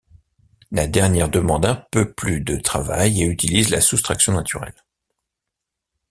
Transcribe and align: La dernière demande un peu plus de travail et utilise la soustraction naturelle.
La 0.71 0.87
dernière 0.87 1.29
demande 1.29 1.63
un 1.67 1.75
peu 1.91 2.11
plus 2.11 2.41
de 2.41 2.55
travail 2.57 3.21
et 3.21 3.25
utilise 3.27 3.69
la 3.69 3.81
soustraction 3.81 4.33
naturelle. 4.33 4.73